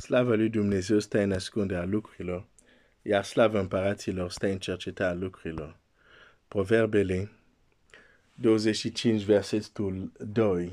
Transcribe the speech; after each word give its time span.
Slava 0.00 0.34
lui 0.34 0.48
Dumnezeu 0.48 0.98
stă 0.98 1.18
în 1.18 1.32
ascunderea 1.32 1.84
lucrurilor, 1.84 2.46
iar 3.02 3.24
slava 3.24 3.60
împăraților 3.60 4.30
stă 4.30 4.46
în 4.46 4.58
cercetarea 4.58 5.14
lucrurilor. 5.14 5.76
Proverbele 6.48 7.30
25, 8.34 9.22
versetul 9.22 10.12
2. 10.18 10.72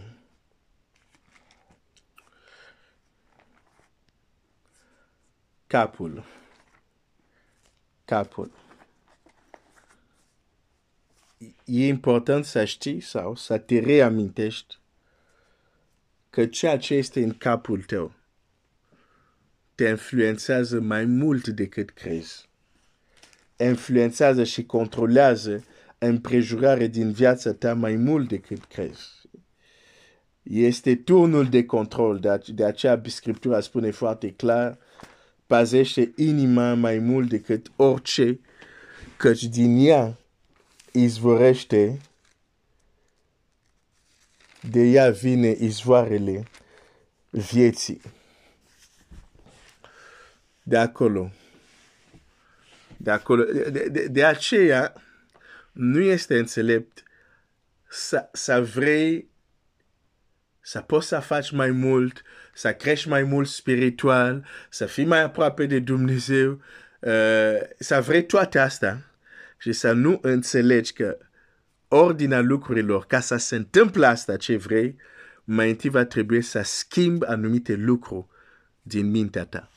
Capul. 5.68 6.24
Capul. 8.06 8.52
E 11.66 11.88
important 11.88 12.46
să 12.46 12.66
știi 12.66 13.00
sau 13.00 13.36
să 13.36 13.58
te 13.58 13.80
reamintești 13.80 14.78
că 16.30 16.46
ceea 16.46 16.78
ce 16.78 16.94
este 16.94 17.24
în 17.24 17.38
capul 17.38 17.84
tău 17.84 18.17
te 19.78 19.88
influențează 19.88 20.80
mai 20.80 21.06
mult 21.06 21.48
decât 21.48 21.90
crezi. 21.90 22.50
Influențează 23.58 24.44
și 24.44 24.66
controlează 24.66 25.64
împrejurare 25.98 26.88
din 26.88 27.12
viața 27.12 27.54
ta 27.54 27.74
mai 27.74 27.96
mult 27.96 28.28
decât 28.28 28.66
crezi. 28.66 29.22
Este 30.44 30.96
turnul 30.96 31.50
de 31.50 31.66
control, 31.66 32.20
de, 32.20 32.42
de 32.48 32.66
aceea 32.66 33.02
Scriptura 33.06 33.60
spune 33.60 33.92
foarte 33.92 34.32
clar, 34.32 34.78
pazește 35.48 36.14
inima 36.16 36.74
mai 36.74 37.00
mult 37.00 37.30
decât 37.30 37.72
orice, 37.76 38.40
căci 39.18 39.44
din 39.44 39.78
ea 39.88 40.18
izvorește, 40.92 42.00
de 44.70 44.82
ea 44.82 45.10
vine 45.10 45.56
izvoarele 45.60 46.44
vieții. 47.30 48.02
De 50.68 50.78
acolo. 50.78 51.32
De 52.98 53.12
acolo. 53.12 53.44
De, 53.44 53.88
de, 53.92 54.08
de 54.08 54.26
aceea 54.26 54.94
nu 55.72 56.00
este 56.00 56.38
înțelept 56.38 57.04
să, 57.90 58.30
să 58.32 58.62
vrei 58.62 59.30
să 60.62 60.80
poți 60.80 61.08
să 61.08 61.20
faci 61.20 61.52
mai 61.52 61.72
mult, 61.72 62.22
să 62.54 62.74
crești 62.74 63.08
mai 63.08 63.24
mult 63.24 63.48
spiritual, 63.48 64.46
să 64.70 64.86
fii 64.86 65.06
mai 65.06 65.22
aproape 65.22 65.66
de 65.66 65.80
Dumnezeu, 65.80 66.52
uh, 67.00 67.58
să 67.80 68.02
vrei 68.02 68.26
toate 68.26 68.60
astea 68.60 69.12
și 69.58 69.72
să 69.72 69.92
nu 69.92 70.20
înțelegi 70.22 70.94
că 70.94 71.18
ordinea 71.88 72.40
lucrurilor, 72.40 73.06
ca 73.06 73.20
să 73.20 73.38
se 73.38 73.56
întâmple 73.56 74.06
asta 74.06 74.38
ce 74.38 74.58
vrei, 74.58 74.96
mai 75.44 75.70
întâi 75.70 75.90
va 75.90 76.06
trebui 76.06 76.42
să 76.42 76.62
schimbi 76.62 77.26
anumite 77.26 77.74
lucruri 77.76 78.26
din 78.82 79.10
mintea 79.10 79.46
ta. 79.46 79.70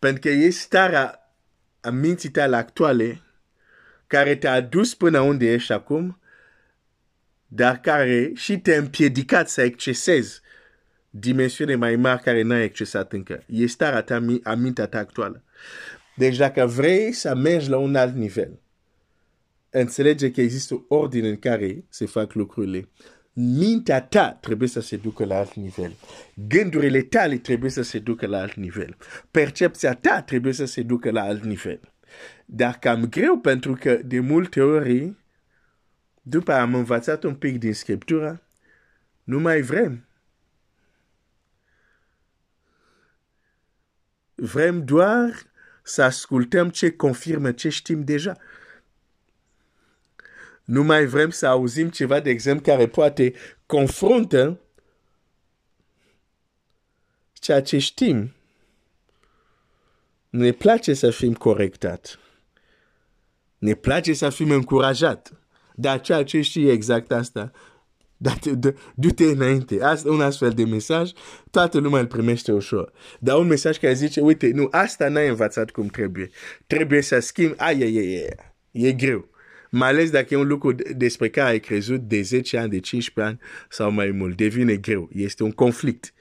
Pentru 0.00 0.20
că 0.20 0.28
e 0.28 0.50
starea 0.50 1.34
a 1.80 1.90
minții 1.90 2.30
tale 2.30 2.56
actuale 2.56 3.22
care 4.06 4.36
te-a 4.36 4.52
adus 4.52 4.94
până 4.94 5.20
unde 5.20 5.52
ești 5.52 5.72
acum, 5.72 6.20
dar 7.46 7.80
care 7.80 8.32
și 8.34 8.58
te-a 8.58 8.78
împiedicat 8.78 9.48
să 9.48 9.60
accesezi 9.60 10.40
dimensiune 11.10 11.74
mai 11.74 11.96
mari 11.96 12.22
care 12.22 12.42
n-ai 12.42 12.62
accesat 12.62 13.12
încă. 13.12 13.44
E 13.46 13.66
starea 13.66 14.02
ta, 14.02 14.24
a 14.42 14.54
mintea 14.54 14.86
ta 14.86 14.98
actuală. 14.98 15.44
Deci 16.16 16.36
dacă 16.36 16.66
vrei 16.66 17.12
să 17.12 17.34
mergi 17.34 17.68
la 17.68 17.76
un 17.76 17.96
alt 17.96 18.14
nivel, 18.14 18.60
înțelege 19.70 20.30
că 20.30 20.40
există 20.40 20.74
o 20.88 20.96
ordine 20.96 21.28
în 21.28 21.38
care 21.38 21.84
se 21.88 22.06
fac 22.06 22.32
lucrurile. 22.32 22.88
Mintea 23.32 24.02
ta 24.02 24.32
trebuie 24.32 24.68
să 24.68 24.80
se 24.80 24.96
ducă 24.96 25.24
la 25.24 25.36
alt 25.36 25.54
nivel. 25.54 25.96
Gândurile 26.48 27.02
tale 27.02 27.36
trebuie 27.36 27.70
să 27.70 27.82
se 27.82 27.98
ducă 27.98 28.26
la 28.26 28.38
alt 28.38 28.54
nivel. 28.54 28.96
Percepția 29.30 29.94
ta 29.94 30.22
trebuie 30.22 30.52
să 30.52 30.64
se 30.64 30.82
ducă 30.82 31.10
la 31.10 31.22
alt 31.22 31.42
nivel. 31.42 31.80
Dar 32.44 32.78
cam 32.78 33.04
greu 33.04 33.38
pentru 33.38 33.74
că 33.74 33.94
de 33.94 34.20
multe 34.20 34.60
ori, 34.60 35.14
după 36.22 36.52
am 36.52 36.74
învățat 36.74 37.22
un 37.22 37.34
pic 37.34 37.58
din 37.58 37.74
Scriptura, 37.74 38.42
nu 39.24 39.40
mai 39.40 39.60
vrem. 39.60 40.04
Vrem 44.34 44.84
doar 44.84 45.32
să 45.82 46.02
ascultăm 46.02 46.68
ce 46.68 46.90
confirmă 46.90 47.52
ce 47.52 47.68
știm 47.68 48.04
deja. 48.04 48.36
Nu 50.70 50.82
mai 50.82 51.06
vrem 51.06 51.30
să 51.30 51.46
auzim 51.46 51.88
ceva, 51.88 52.20
de 52.20 52.30
exemplu, 52.30 52.72
care 52.72 52.88
poate 52.88 53.32
confruntă 53.66 54.60
ceea 57.32 57.62
ce 57.62 57.78
știm. 57.78 58.34
Ne 60.28 60.52
place 60.52 60.94
să 60.94 61.10
fim 61.10 61.32
corectat. 61.32 62.18
Ne 63.58 63.74
place 63.74 64.12
să 64.12 64.28
fim 64.28 64.50
încurajat. 64.50 65.32
Dar 65.74 66.00
ceea 66.00 66.24
ce 66.24 66.40
știi 66.40 66.70
exact 66.70 67.12
asta, 67.12 67.50
du-te 68.94 69.24
înainte. 69.24 69.82
Asta, 69.82 70.10
un 70.10 70.20
astfel 70.20 70.50
de 70.50 70.64
mesaj, 70.64 71.10
toată 71.50 71.78
lumea 71.78 72.00
îl 72.00 72.06
primește 72.06 72.52
ușor. 72.52 72.92
Dar 73.20 73.38
un 73.38 73.46
mesaj 73.46 73.78
care 73.78 73.92
zice, 73.92 74.20
uite, 74.20 74.50
nu, 74.54 74.68
asta 74.70 75.08
n-ai 75.08 75.28
învățat 75.28 75.70
cum 75.70 75.86
trebuie. 75.86 76.30
Trebuie 76.66 77.02
să 77.02 77.18
schimbi, 77.18 77.58
ai, 77.58 77.82
ai, 77.82 77.96
ai, 77.96 78.14
ai. 78.14 78.36
E 78.70 78.92
greu. 78.92 79.29
Mai 79.70 79.88
ales 79.88 80.10
dacă 80.10 80.34
e 80.34 80.36
un 80.36 80.46
lucru 80.46 80.72
despre 80.72 81.30
care 81.30 81.48
ai 81.48 81.60
crezut 81.60 82.00
de 82.00 82.20
10 82.20 82.58
ani, 82.58 82.70
de 82.70 82.80
15 82.80 83.34
ani 83.34 83.40
sau 83.68 83.90
mai 83.90 84.10
mult. 84.10 84.36
Devine 84.36 84.76
greu. 84.76 85.08
Este 85.12 85.42
un 85.42 85.52
conflict. 85.52 86.14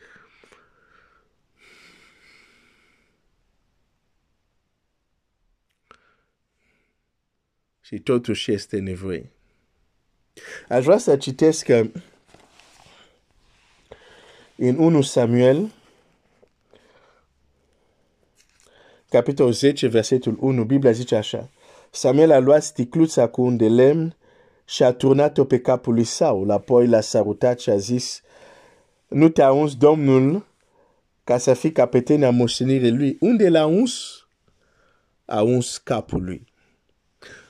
Și 7.81 7.99
totuși 7.99 8.51
este 8.51 8.79
nevoie. 8.79 9.31
Aș 10.69 10.83
vrea 10.83 10.97
să 10.97 11.17
citesc 11.17 11.67
în 14.55 14.77
1 14.77 15.01
Samuel, 15.01 15.71
capitolul 19.09 19.51
10, 19.51 19.87
versetul 19.87 20.37
1, 20.39 20.63
Biblia 20.63 20.91
zice 20.91 21.15
așa. 21.15 21.49
Samuel 21.91 22.31
a 22.31 22.39
luat 22.39 22.63
sticluța 22.63 23.27
cu 23.27 23.41
un 23.41 23.57
de 23.57 23.67
lemn 23.67 24.15
și 24.65 24.83
a 24.83 24.93
turnat-o 24.93 25.45
pe 25.45 25.59
capul 25.59 25.93
lui 25.93 26.03
Saul. 26.03 26.51
Apoi 26.51 26.87
l-a 26.87 27.01
salutat 27.01 27.59
și 27.59 27.69
a 27.69 27.77
zis, 27.77 28.21
nu 29.07 29.29
te-a 29.29 29.51
uns 29.51 29.75
Domnul 29.75 30.47
ca 31.23 31.37
să 31.37 31.53
fii 31.53 31.71
capetenia 31.71 32.29
moștenirii 32.29 32.91
lui. 32.91 33.17
Unde 33.19 33.49
l-a 33.49 33.65
uns? 33.65 34.23
A 35.25 35.41
uns 35.41 35.77
capul 35.77 36.23
lui. 36.23 36.47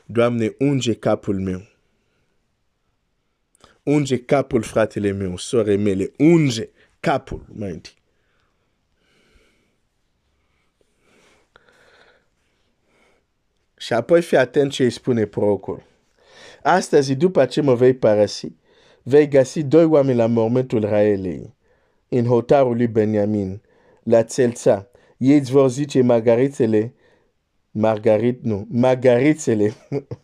Doamne, 0.06 0.56
unge 0.60 0.94
capul 0.94 1.40
meu. 1.40 1.62
Unge 3.84 4.18
capul 4.18 4.62
fratele 4.62 5.12
meu, 5.12 5.38
sore 5.38 5.76
mele, 5.76 6.12
unge 6.18 6.70
capul 7.00 7.46
mai 7.54 7.72
întâi. 7.72 7.99
Și 13.80 13.94
apoi 13.94 14.22
fi 14.22 14.36
atent 14.36 14.72
ce 14.72 14.84
îi 14.84 14.90
spune 14.90 15.26
prorocul. 15.26 15.84
Astăzi, 16.64 17.16
după 17.16 17.46
ce 17.46 17.62
mă 17.62 17.74
vei 17.74 17.94
părăsi, 17.94 18.52
vei 19.04 19.28
găsi 19.28 19.64
doi 19.64 19.86
oameni 19.86 20.18
la 20.18 20.26
mormentul 20.26 20.82
Raelei, 20.82 21.54
în 22.10 22.26
hotarul 22.26 22.76
lui 22.76 22.88
Benjamin, 22.88 23.62
la 24.04 24.24
țelța. 24.24 24.88
Ei 25.18 25.38
îți 25.38 25.52
vor 25.52 25.70
zice 25.70 26.02
margarițele 26.02 26.94
Margarit, 27.72 28.44
nu, 28.44 28.68
margarițele, 28.70 29.74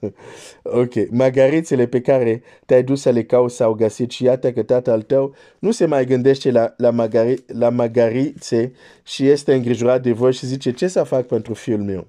ok, 0.82 1.10
margarițele 1.10 1.88
pe 1.88 2.02
care 2.02 2.42
te-ai 2.66 2.84
dus 2.84 3.02
să 3.02 3.10
le 3.10 3.24
cauți 3.24 3.56
sau 3.56 3.74
găsit 3.74 4.12
și 4.12 4.24
iată 4.24 4.52
că 4.52 4.64
tatăl 4.64 5.02
tău 5.02 5.36
nu 5.60 5.72
se 5.72 5.86
mai 5.86 6.06
gândește 6.06 6.52
la, 6.52 6.74
la, 6.78 6.90
magari, 6.90 7.44
la 7.48 7.70
margarițe 7.70 8.72
și 9.04 9.28
este 9.28 9.54
îngrijorat 9.54 10.02
de 10.02 10.12
voi 10.12 10.34
și 10.34 10.46
zice 10.46 10.72
ce 10.72 10.88
să 10.88 11.04
fac 11.04 11.26
pentru 11.26 11.54
fiul 11.54 11.84
meu. 11.84 12.08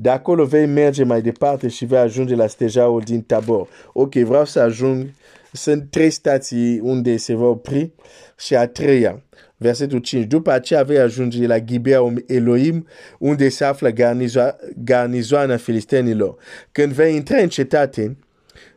De 0.00 0.10
acolo 0.10 0.44
vei 0.44 0.66
merge 0.66 1.04
mai 1.04 1.22
departe 1.22 1.68
și 1.68 1.84
vei 1.84 1.98
ajunge 1.98 2.34
la 2.34 2.46
stejaul 2.46 3.00
din 3.00 3.22
Tabor. 3.22 3.68
Ok, 3.92 4.14
vreau 4.14 4.44
să 4.44 4.60
ajung, 4.60 5.06
sunt 5.52 5.90
trei 5.90 6.10
stații 6.10 6.78
unde 6.78 7.16
se 7.16 7.34
va 7.34 7.46
opri 7.46 7.92
și 8.38 8.56
a 8.56 8.66
treia 8.66 9.22
versetul 9.56 9.98
5. 9.98 10.26
După 10.26 10.50
aceea 10.50 10.82
vei 10.82 10.98
ajunge 10.98 11.46
la 11.46 11.58
Gibea 11.58 12.12
Elohim, 12.26 12.86
unde 13.18 13.48
se 13.48 13.64
află 13.64 13.90
garnizo- 13.90 14.56
garnizoana 14.84 15.56
filistenilor. 15.56 16.36
Când 16.72 16.92
vei 16.92 17.14
intra 17.14 17.36
în 17.36 17.48
cetate, 17.48 18.16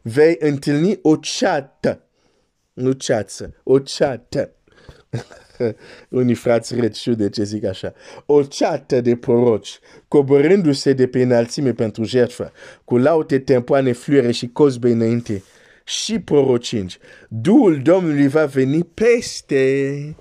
vei 0.01 0.35
întâlni 0.39 0.99
o 1.01 1.15
ceată. 1.15 2.01
Nu 2.73 2.91
ceață, 2.91 3.53
o 3.63 3.79
ceată. 3.79 4.51
Unii 6.09 6.35
frați 6.35 6.75
râd, 6.75 6.95
știu 6.95 7.13
de 7.13 7.29
ce 7.29 7.43
zic 7.43 7.63
așa. 7.63 7.93
O 8.25 8.43
ceată 8.43 9.01
de 9.01 9.15
proroci, 9.15 9.79
coborându-se 10.07 10.93
de 10.93 11.07
pe 11.07 11.21
înălțime 11.21 11.73
pentru 11.73 12.03
jertfă, 12.03 12.51
cu 12.85 12.97
laute 12.97 13.39
tempoane 13.39 13.91
fluire 13.91 14.31
și 14.31 14.47
cosbe 14.47 14.91
înainte 14.91 15.43
și 15.83 16.19
prorocinci. 16.19 16.97
Duhul 17.27 17.81
Domnului 17.81 18.27
va 18.27 18.45
veni 18.45 18.83
peste 18.83 20.15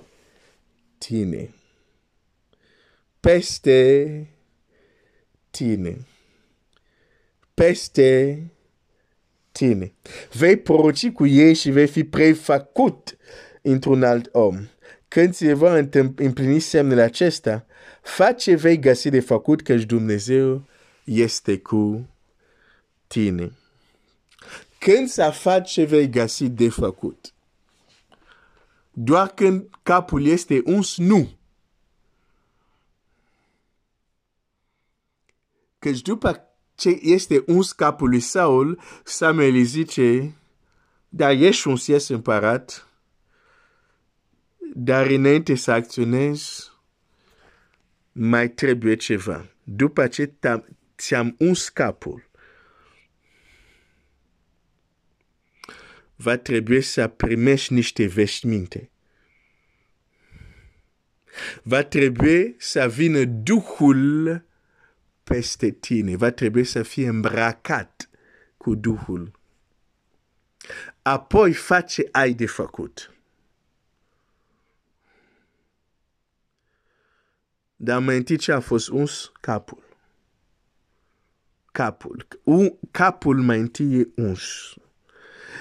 tine. 0.97 1.49
Peste 3.19 4.27
tine. 5.49 5.97
Peste 7.53 8.39
tine. 9.51 9.93
Vei 10.31 10.57
proroci 10.57 11.11
cu 11.11 11.25
ei 11.25 11.53
și 11.53 11.71
vei 11.71 11.87
fi 11.87 12.03
prefăcut 12.03 13.17
într-un 13.61 14.03
alt 14.03 14.29
om. 14.31 14.67
Când 15.13 15.33
se 15.33 15.53
va 15.53 15.75
împlini 16.15 16.59
semnele 16.59 17.01
acestea, 17.01 17.65
face 18.01 18.55
vei 18.55 18.79
găsi 18.79 19.09
de 19.09 19.19
făcut 19.19 19.61
că 19.61 19.75
Dumnezeu 19.75 20.63
este 21.03 21.59
cu 21.59 22.09
tine. 23.07 23.51
Când 24.79 25.07
să 25.07 25.29
faci 25.33 25.71
ce 25.71 25.83
vei 25.83 26.09
găsi 26.09 26.49
de 26.49 26.69
făcut. 26.69 27.33
Doar 28.91 29.27
când 29.27 29.69
capul 29.83 30.25
este 30.25 30.61
uns, 30.65 30.97
nu. 30.97 31.29
Căci 35.79 36.01
după 36.01 36.47
ce 36.75 36.99
este 37.01 37.43
uns 37.47 37.71
capul 37.71 38.09
lui 38.09 38.19
Saul, 38.19 38.79
Samuel 39.03 39.53
îi 39.53 39.63
zice, 39.63 40.35
dar 41.09 41.31
ești 41.31 41.67
un 41.67 41.75
sies 41.75 42.07
împărat, 42.07 42.87
dar 44.75 45.07
înainte 45.07 45.55
să 45.55 45.71
acționezi, 45.71 46.71
mai 48.11 48.49
trebuie 48.49 48.95
ceva. 48.95 49.45
După 49.63 50.07
ce 50.07 50.33
ți-am 50.97 51.35
uns 51.39 51.69
capul, 51.69 52.29
va 56.15 56.37
trebui 56.37 56.81
să 56.81 57.07
primești 57.07 57.73
niște 57.73 58.05
veșminte. 58.05 58.89
Va 61.63 61.83
trebui 61.83 62.55
să 62.57 62.87
vină 62.87 63.23
Duhul 63.23 64.45
peste 65.23 65.69
tine. 65.69 66.15
Va 66.15 66.31
trebui 66.31 66.63
să 66.63 66.83
fie 66.83 67.07
îmbracat 67.07 68.09
cu 68.57 68.75
Duhul. 68.75 69.31
Apoi 71.01 71.53
face 71.53 72.07
ai 72.11 72.33
de 72.33 72.45
făcut. 72.45 73.12
Dar 77.83 77.99
mai 77.99 78.17
întâi 78.17 78.37
ce 78.37 78.51
a 78.51 78.59
fost 78.59 78.89
uns? 78.89 79.31
Capul. 79.41 79.83
Capul. 81.71 82.27
Un, 82.43 82.73
capul 82.91 83.41
mai 83.41 83.59
întâi 83.59 83.99
e 83.99 84.07
uns. 84.15 84.73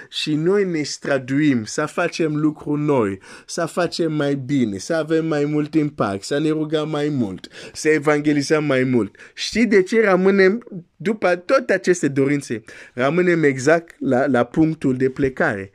Și 0.09 0.35
noi 0.35 0.65
ne 0.65 0.83
straduim 0.83 1.65
să 1.65 1.87
facem 1.87 2.37
lucruri 2.37 2.81
noi, 2.81 3.19
să 3.47 3.67
facem 3.67 4.13
mai 4.13 4.35
bine, 4.35 4.79
să 4.79 4.95
avem 4.95 5.27
mai 5.27 5.45
mult 5.45 5.75
impact, 5.75 6.23
să 6.23 6.39
ne 6.39 6.49
rugăm 6.49 6.89
mai 6.89 7.09
mult, 7.09 7.49
să 7.73 7.89
evangelizăm 7.89 8.65
mai 8.65 8.85
mult. 8.85 9.17
Știi 9.35 9.67
de 9.67 9.83
ce 9.83 10.05
rămânem, 10.05 10.85
după 10.97 11.37
toate 11.37 11.73
aceste 11.73 12.09
dorințe, 12.09 12.63
rămânem 12.95 13.43
exact 13.43 13.97
la, 13.99 14.27
la 14.27 14.45
punctul 14.45 14.97
de 14.97 15.11
plecare. 15.11 15.71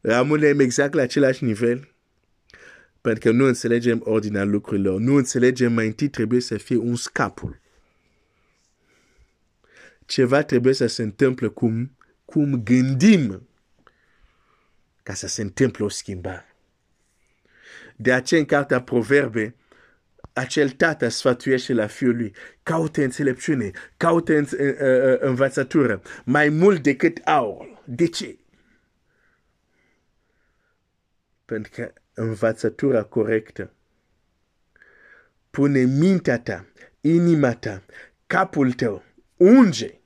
Rămânem 0.00 0.58
exact 0.58 0.94
la 0.94 1.02
același 1.02 1.44
nivel 1.44 1.93
pentru 3.04 3.30
că 3.30 3.36
nu 3.36 3.44
înțelegem 3.44 4.00
ordinea 4.04 4.44
lucrurilor. 4.44 5.00
Nu 5.00 5.14
înțelegem 5.14 5.72
mai 5.72 5.86
întâi 5.86 6.08
trebuie 6.08 6.40
să 6.40 6.56
fie 6.56 6.76
un 6.76 6.96
scapul. 6.96 7.60
Ceva 10.06 10.42
trebuie 10.42 10.74
să 10.74 10.86
se 10.86 11.02
întâmple 11.02 11.48
cum, 11.48 11.96
cum 12.24 12.62
gândim 12.62 13.48
ca 15.02 15.14
să 15.14 15.26
se 15.26 15.42
întâmple 15.42 15.84
o 15.84 15.88
schimbare. 15.88 16.56
De 17.96 18.12
aceea 18.12 18.40
în 18.40 18.46
cartea 18.46 18.82
Proverbe, 18.82 19.54
acel 20.32 20.70
tată 20.70 21.08
sfătuiește 21.08 21.72
la 21.72 21.86
fiul 21.86 22.16
lui, 22.16 22.34
caută 22.62 23.02
înțelepciune, 23.02 23.70
caută 23.96 24.36
în, 24.36 24.46
învățătură, 25.20 26.02
mai 26.24 26.48
mult 26.48 26.82
decât 26.82 27.20
aur. 27.24 27.82
De 27.84 28.06
ce? 28.06 28.38
Pentru 31.44 31.70
că 31.74 31.92
învățătura 32.14 33.04
corectă. 33.04 33.72
Pune 35.50 35.80
mintea 35.80 36.40
ta, 36.40 36.66
inima 37.00 37.54
ta, 37.54 37.84
capul 38.26 38.72
tău, 38.72 39.02
unge 39.36 39.98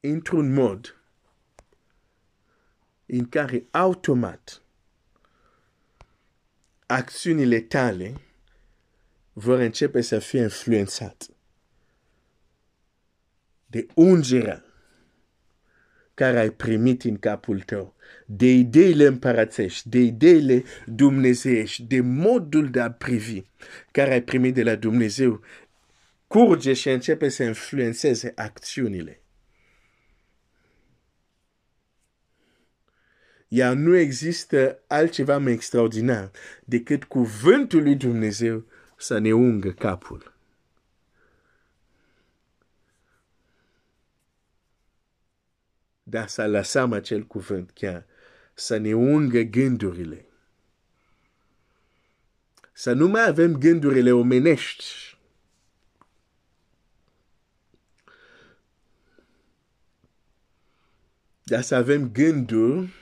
într-un 0.00 0.52
mod 0.52 1.02
în 3.06 3.28
care 3.28 3.66
automat 3.70 4.62
acțiunile 6.86 7.60
tale 7.60 8.20
vor 9.32 9.58
începe 9.58 10.00
să 10.00 10.18
fie 10.18 10.40
influențate 10.40 11.26
de 13.66 13.86
ungerea 13.94 14.67
care 16.18 16.38
ai 16.38 16.50
primit 16.50 17.04
în 17.04 17.18
capul 17.18 17.60
tău, 17.60 17.94
de 18.26 18.52
ideile 18.52 19.06
împărățești, 19.06 19.88
de 19.88 19.98
ideile 19.98 20.64
dumnezeiești, 20.86 21.82
de 21.82 22.00
modul 22.00 22.70
de 22.70 22.80
a 22.80 22.90
privi 22.90 23.42
care 23.90 24.12
ai 24.12 24.22
primit 24.22 24.54
de 24.54 24.62
la 24.62 24.74
Dumnezeu, 24.74 25.40
curge 26.26 26.72
și 26.72 26.88
începe 26.88 27.28
să 27.28 27.42
influențeze 27.42 28.32
acțiunile. 28.36 29.22
Iar 33.48 33.74
nu 33.74 33.96
există 33.96 34.82
altceva 34.86 35.38
mai 35.38 35.52
extraordinar 35.52 36.30
decât 36.64 37.04
cuvântul 37.04 37.82
lui 37.82 37.94
Dumnezeu 37.94 38.64
să 38.96 39.18
ne 39.18 39.32
ungă 39.32 39.70
capul. 39.70 40.37
Dar 46.10 46.28
să 46.28 46.46
lăsăm 46.46 46.92
acel 46.92 47.22
cuvânt 47.26 47.70
chiar, 47.70 48.06
să 48.54 48.76
ne 48.76 48.94
ungă 48.94 49.40
gândurile. 49.40 50.26
Să 52.72 52.92
nu 52.92 53.08
mai 53.08 53.26
avem 53.26 53.52
gândurile 53.52 54.12
omenești. 54.12 54.84
Dar 61.42 61.62
să 61.62 61.74
avem 61.74 62.12
gânduri 62.12 62.94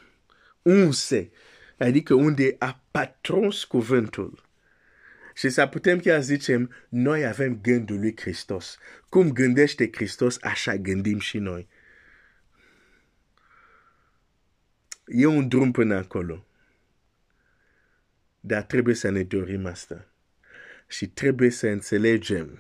unse, 0.63 1.31
adică 1.79 2.15
unde 2.15 2.57
a 2.59 2.83
patrons 2.91 3.65
cuvântul. 3.65 4.45
Și 5.35 5.49
să 5.49 5.67
putem 5.67 5.99
chiar 5.99 6.23
zicem, 6.23 6.71
noi 6.89 7.27
avem 7.27 7.61
gândul 7.63 7.99
lui 7.99 8.17
Hristos. 8.17 8.79
Cum 9.09 9.33
gândește 9.33 9.91
Hristos, 9.93 10.39
așa 10.41 10.77
gândim 10.77 11.19
și 11.19 11.39
noi. 11.39 11.69
E 15.07 15.27
un 15.27 15.49
drum 15.49 15.71
până 15.71 15.95
acolo. 15.95 16.45
Dar 18.41 18.63
trebuie 18.63 18.95
să 18.95 19.11
ne 19.11 19.23
dorim 19.23 19.67
asta. 19.67 20.09
Și 20.89 21.07
trebuie 21.07 21.51
să 21.51 21.67
înțelegem. 21.67 22.59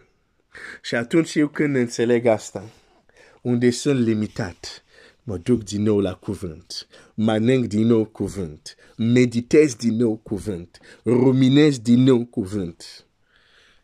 Și 0.82 0.94
atunci 0.94 1.34
eu 1.34 1.48
când 1.48 1.76
înțeleg 1.76 2.26
asta, 2.26 2.64
unde 3.42 3.70
sunt 3.70 3.98
limitat, 4.04 4.84
mă 5.22 5.36
duc 5.36 5.64
din 5.64 5.82
nou 5.82 6.00
la 6.00 6.14
cuvânt, 6.14 6.86
maneng 7.14 7.64
din 7.64 7.86
nou 7.86 8.04
cuvânt, 8.04 8.76
meditez 8.96 9.74
din 9.74 9.96
nou 9.96 10.16
cuvânt, 10.16 10.78
ruminez 11.04 11.78
din 11.78 12.02
nou 12.02 12.24
cuvânt. 12.24 13.06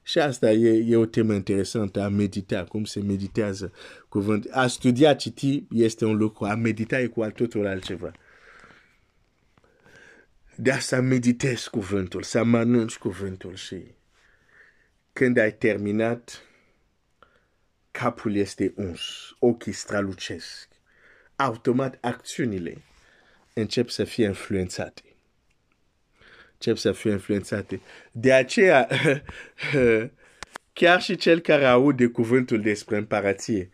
Și 0.02 0.18
asta 0.18 0.52
e, 0.52 0.84
e 0.86 0.96
o 0.96 1.06
temă 1.06 1.34
interesantă, 1.34 2.02
a 2.02 2.08
medita, 2.08 2.64
cum 2.64 2.84
se 2.84 3.00
meditează 3.00 3.72
cuvânt. 4.08 4.48
A 4.50 4.66
studia, 4.66 5.14
citi 5.14 5.66
este 5.70 6.04
un 6.04 6.16
lucru, 6.16 6.44
a 6.44 6.54
medita 6.54 7.00
e 7.00 7.06
cu 7.06 7.22
altul 7.22 7.66
altceva 7.66 8.12
de 10.56 10.78
să 10.80 11.00
meditezi 11.00 11.70
cuvântul, 11.70 12.22
să 12.22 12.42
mănânci 12.42 12.96
cuvântul 12.96 13.54
și 13.54 13.84
când 15.12 15.36
ai 15.36 15.52
terminat, 15.52 16.42
capul 17.90 18.34
este 18.34 18.72
uns, 18.76 19.00
ochii 19.38 19.72
strălucesc. 19.72 20.68
Automat 21.36 21.98
acțiunile 22.00 22.82
încep 23.52 23.88
să 23.88 24.04
fie 24.04 24.24
influențate. 24.24 25.02
Încep 26.52 26.76
să 26.76 26.92
fie 26.92 27.10
influențate. 27.10 27.80
De 28.12 28.32
aceea, 28.32 28.88
chiar 30.72 31.02
și 31.02 31.16
cel 31.16 31.40
care 31.40 31.64
aude 31.64 32.06
cuvântul 32.06 32.60
despre 32.60 32.96
împărație, 32.96 33.70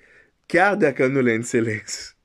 chiar 0.47 0.76
dacă 0.76 1.06
nu 1.06 1.20
le 1.20 1.32
înțeles, 1.32 2.16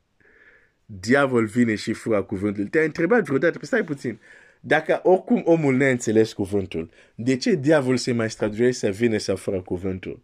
diavol 0.86 1.46
vine 1.46 1.76
și 1.76 1.94
fura 1.94 2.22
cuvântul. 2.22 2.66
Te-ai 2.66 2.86
întrebat 2.86 3.24
vreodată, 3.24 3.58
păi 3.58 3.68
stai 3.68 3.84
puțin, 3.84 4.20
dacă 4.60 5.00
oricum 5.04 5.42
omul 5.46 5.76
ne 5.76 5.90
înțeles 5.90 6.34
cuvântul, 6.34 6.90
de 7.16 7.38
ce 7.38 7.56
diavol 7.56 7.98
se 7.98 8.12
mai 8.12 8.30
străduie 8.30 8.72
să 8.72 8.90
vină 8.90 9.18
să 9.18 9.36
fără 9.36 9.62
cuvântul? 9.62 10.22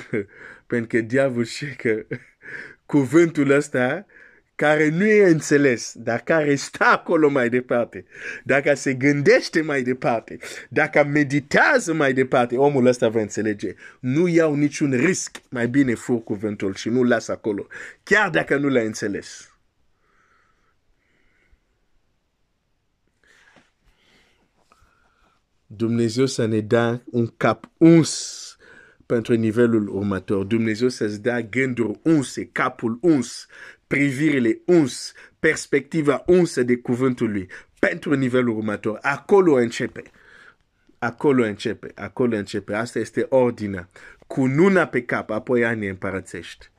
Pentru 0.66 0.86
că 0.86 1.00
diavolul 1.00 1.44
știe 1.44 1.74
că 1.76 2.06
cuvântul 2.86 3.50
ăsta 3.50 4.06
care 4.54 4.88
nu 4.88 5.06
e 5.06 5.24
înțeles, 5.24 5.92
dar 5.96 6.20
care 6.20 6.54
stă 6.54 6.84
acolo 6.84 7.28
mai 7.28 7.48
departe, 7.48 8.04
dacă 8.44 8.74
se 8.74 8.94
gândește 8.94 9.60
mai 9.60 9.82
departe, 9.82 10.38
dacă 10.68 11.04
meditează 11.04 11.94
mai 11.94 12.12
departe, 12.12 12.56
omul 12.56 12.86
ăsta 12.86 13.08
va 13.08 13.20
înțelege. 13.20 13.74
Nu 14.00 14.28
iau 14.28 14.54
niciun 14.54 14.90
risc, 14.90 15.40
mai 15.48 15.68
bine 15.68 15.94
fur 15.94 16.22
cuvântul 16.22 16.74
și 16.74 16.88
nu 16.88 17.02
las 17.02 17.28
acolo, 17.28 17.66
chiar 18.02 18.30
dacă 18.30 18.56
nu 18.56 18.68
l-a 18.68 18.80
înțeles. 18.80 19.51
Dumnezeu 25.76 26.26
să 26.26 26.46
ne 26.46 26.60
dea 26.60 27.02
un 27.04 27.26
cap 27.36 27.70
uns 27.76 28.56
pentru 29.06 29.34
nivelul 29.34 29.88
următor. 29.88 30.44
Dumnezeu 30.44 30.88
să-ți 30.88 31.22
dea 31.22 31.40
gânduri 31.40 31.98
unse, 32.02 32.44
capul 32.44 32.98
uns, 33.00 33.46
privirile 33.86 34.60
uns, 34.66 35.12
perspectiva 35.38 36.22
unsă 36.26 36.62
de 36.62 36.76
cuvântul 36.76 37.30
lui 37.30 37.48
pentru 37.78 38.14
nivelul 38.14 38.56
următor. 38.56 38.98
Acolo 39.00 39.54
începe. 39.54 40.02
Acolo 40.98 41.44
începe, 41.44 41.92
acolo 41.94 42.36
începe. 42.36 42.74
Asta 42.74 42.98
este 42.98 43.26
ordinea. 43.28 43.88
Cu 44.26 44.46
nuna 44.46 44.86
pe 44.86 45.02
cap, 45.02 45.30
apoi 45.30 45.64
ani 45.64 45.88
împărățești. 45.88 46.70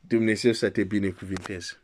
Dumnezeu 0.00 0.52
să 0.52 0.68
te 0.68 0.84
binecuvinteze. 0.84 1.80